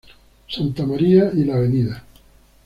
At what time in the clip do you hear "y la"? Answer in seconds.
1.31-1.57